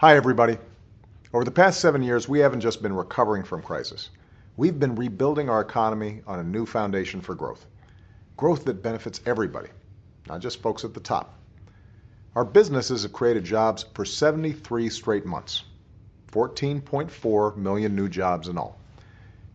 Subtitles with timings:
[0.00, 0.56] Hi, everybody.
[1.34, 4.08] Over the past seven years, we haven't just been recovering from crisis.
[4.56, 7.66] We've been rebuilding our economy on a new foundation for growth.
[8.38, 9.68] Growth that benefits everybody,
[10.26, 11.34] not just folks at the top.
[12.34, 15.64] Our businesses have created jobs for 73 straight months,
[16.32, 18.80] 14.4 million new jobs in all.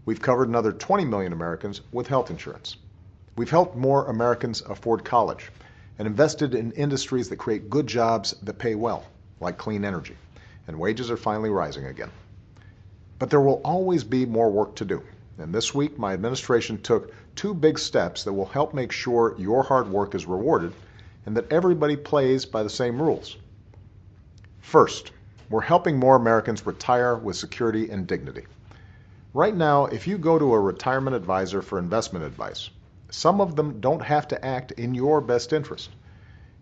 [0.05, 2.77] We've covered another 20 million Americans with health insurance.
[3.35, 5.49] We've helped more Americans afford college
[5.97, 9.07] and invested in industries that create good jobs that pay well,
[9.39, 10.15] like clean energy,
[10.67, 12.11] and wages are finally rising again.
[13.19, 15.03] But there will always be more work to do.
[15.37, 19.63] And this week, my administration took two big steps that will help make sure your
[19.63, 20.73] hard work is rewarded
[21.25, 23.35] and that everybody plays by the same rules.
[24.59, 25.11] First,
[25.49, 28.45] we're helping more Americans retire with security and dignity.
[29.33, 32.69] Right now, if you go to a retirement advisor for investment advice,
[33.09, 35.89] some of them don't have to act in your best interest.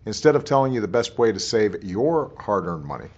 [0.06, 3.08] Instead of telling you the best way to save your hard earned money,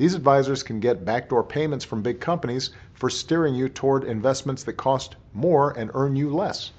[0.00, 4.72] these advisors can get backdoor payments from big companies for steering you toward investments that
[4.72, 6.70] cost more and earn you less.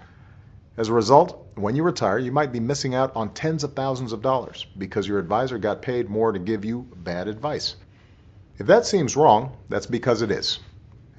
[0.75, 4.11] As a result, when you retire, you might be missing out on tens of thousands
[4.11, 7.75] of dollars because your advisor got paid more to give you bad advice.
[8.57, 10.57] If that seems wrong, that's because it is.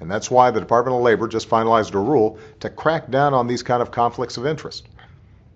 [0.01, 3.47] And that's why the Department of Labor just finalized a rule to crack down on
[3.47, 4.89] these kind of conflicts of interest.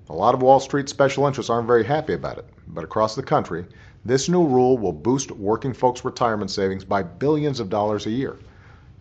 [0.09, 3.23] A lot of Wall Street special interests aren't very happy about it, but across the
[3.23, 3.65] country,
[4.07, 8.37] this new rule will boost working folks' retirement savings by billions of dollars a year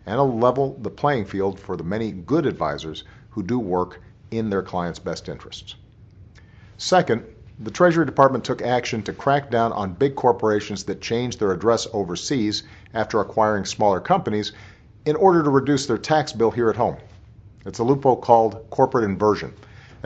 [0.05, 4.49] and will level the playing field for the many good advisors who do work in
[4.49, 5.75] their clients' best interests.
[6.77, 7.23] Second,
[7.59, 11.87] the Treasury Department took action to crack down on big corporations that changed their address
[11.93, 14.51] overseas after acquiring smaller companies
[15.05, 16.97] in order to reduce their tax bill here at home.
[17.65, 19.53] It's a loophole called corporate inversion,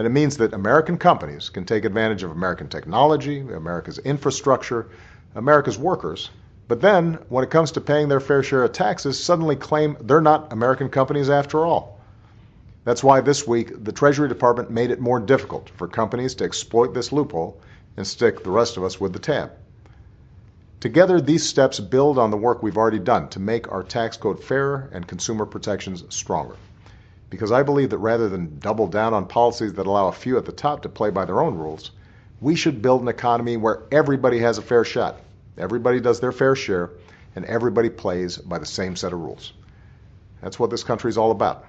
[0.02, 4.90] and it means that American companies can take advantage of American technology, America's infrastructure,
[5.36, 6.32] America's workers,
[6.68, 10.20] but then when it comes to paying their fair share of taxes, suddenly claim they're
[10.20, 12.00] not American companies after all.
[12.84, 16.96] That's why this week the Treasury Department made it more difficult for companies to exploit
[16.96, 17.62] this loophole
[17.96, 19.52] and stick the rest of us with the tab.
[20.80, 24.44] Together, these steps build on the work we've already done to make our tax code
[24.44, 26.56] fairer and consumer protections stronger.
[27.31, 30.46] Because I believe that rather than double down on policies that allow a few at
[30.46, 31.90] the top to play by their own rules,
[32.42, 35.16] we should build an economy where everybody has a fair shot,
[35.58, 36.92] everybody does their fair share,
[37.36, 39.53] and everybody plays by the same set of rules.
[40.42, 41.66] That's what this country is all about.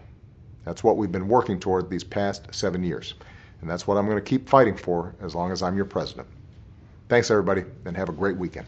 [0.64, 3.14] That's what we've been working toward these past seven years.
[3.60, 6.26] And that's what I'm going to keep fighting for as long as I'm your president.
[7.08, 8.66] Thanks, everybody, and have a great weekend.